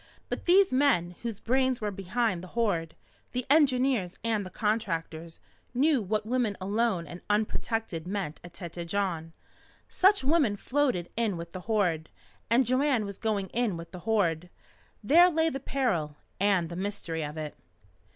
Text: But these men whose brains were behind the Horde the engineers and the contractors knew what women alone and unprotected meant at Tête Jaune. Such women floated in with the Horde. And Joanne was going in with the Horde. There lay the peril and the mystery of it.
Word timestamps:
But 0.29 0.45
these 0.47 0.71
men 0.73 1.15
whose 1.21 1.39
brains 1.39 1.79
were 1.79 1.91
behind 1.91 2.41
the 2.43 2.55
Horde 2.57 2.95
the 3.33 3.45
engineers 3.51 4.17
and 4.23 4.43
the 4.43 4.49
contractors 4.49 5.39
knew 5.75 6.01
what 6.01 6.25
women 6.25 6.57
alone 6.59 7.05
and 7.05 7.21
unprotected 7.29 8.07
meant 8.07 8.41
at 8.43 8.51
Tête 8.53 8.83
Jaune. 8.87 9.31
Such 9.89 10.23
women 10.23 10.55
floated 10.55 11.11
in 11.15 11.37
with 11.37 11.51
the 11.51 11.67
Horde. 11.69 12.09
And 12.49 12.65
Joanne 12.65 13.05
was 13.05 13.19
going 13.19 13.49
in 13.49 13.77
with 13.77 13.91
the 13.91 13.99
Horde. 13.99 14.49
There 15.03 15.29
lay 15.29 15.49
the 15.51 15.59
peril 15.59 16.15
and 16.39 16.69
the 16.69 16.75
mystery 16.75 17.23
of 17.23 17.37
it. 17.37 17.55